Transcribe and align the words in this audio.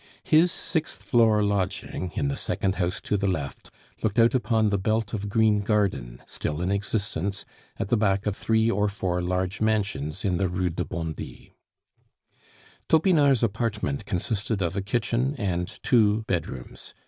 His 0.23 0.51
sixth 0.51 1.03
floor 1.03 1.43
lodging, 1.43 2.11
in 2.15 2.27
the 2.27 2.35
second 2.35 2.73
house 2.81 2.99
to 3.01 3.17
the 3.17 3.27
left, 3.27 3.69
looked 4.01 4.17
out 4.17 4.33
upon 4.33 4.71
the 4.71 4.79
belt 4.79 5.13
of 5.13 5.29
green 5.29 5.59
garden, 5.61 6.23
still 6.25 6.59
in 6.59 6.71
existence, 6.71 7.45
at 7.77 7.89
the 7.89 7.97
back 7.97 8.25
of 8.25 8.35
three 8.35 8.67
or 8.71 8.89
four 8.89 9.21
large 9.21 9.61
mansions 9.61 10.25
in 10.25 10.37
the 10.37 10.49
Rue 10.49 10.71
de 10.71 10.85
Bondy. 10.85 11.53
Topinard's 12.89 13.43
apartment 13.43 14.05
consisted 14.07 14.63
of 14.63 14.75
a 14.75 14.81
kitchen 14.81 15.35
and 15.37 15.77
two 15.83 16.23
bedrooms. 16.23 16.95